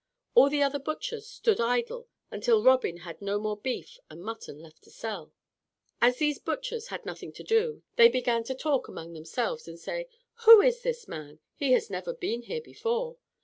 All 0.33 0.49
the 0.49 0.63
other 0.63 0.79
butchers 0.79 1.27
stood 1.29 1.59
idle 1.61 2.07
until 2.31 2.63
Robin 2.63 2.97
had 3.05 3.21
no 3.21 3.37
more 3.37 3.55
beef 3.55 3.99
and 4.09 4.23
mutton 4.23 4.57
left 4.57 4.81
to 4.81 4.89
sell. 4.89 5.31
As 6.01 6.17
these 6.17 6.39
butchers 6.39 6.87
had 6.87 7.05
nothing 7.05 7.31
to 7.33 7.43
do, 7.43 7.83
they 7.97 8.09
began 8.09 8.43
to 8.45 8.55
talk 8.55 8.87
among 8.87 9.13
themselves 9.13 9.67
and 9.67 9.79
say, 9.79 10.07
"Who 10.45 10.59
is 10.59 10.81
this 10.81 11.07
man? 11.07 11.37
He 11.53 11.73
has 11.73 11.91
never 11.91 12.15
been 12.15 12.41
here 12.41 12.61
before." 12.61 13.17